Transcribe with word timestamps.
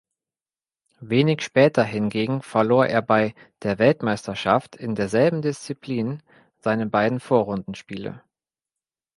Wenig 1.01 1.43
später 1.43 1.83
hingegen 1.83 2.41
verlor 2.41 2.87
er 2.87 3.03
bei 3.03 3.35
der 3.61 3.77
Weltmeisterschaft 3.77 4.75
in 4.75 4.95
derselben 4.95 5.43
Disziplin 5.43 6.23
seine 6.57 6.87
beiden 6.87 7.19
Vorrundenspiele. 7.19 8.23